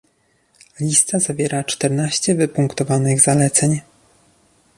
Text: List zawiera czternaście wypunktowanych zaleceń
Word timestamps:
List 0.79 1.11
zawiera 1.11 1.63
czternaście 1.63 2.35
wypunktowanych 2.35 3.21
zaleceń 3.21 3.81